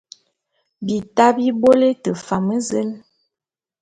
[0.85, 2.89] Bita bi bôle te mfan zen!